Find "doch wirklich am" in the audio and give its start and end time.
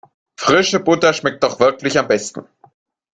1.43-2.07